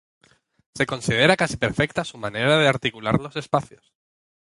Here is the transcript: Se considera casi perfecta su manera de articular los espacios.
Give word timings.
Se 0.77 0.87
considera 0.87 1.37
casi 1.37 1.57
perfecta 1.57 2.03
su 2.03 2.17
manera 2.17 2.57
de 2.57 2.67
articular 2.67 3.19
los 3.19 3.35
espacios. 3.35 3.93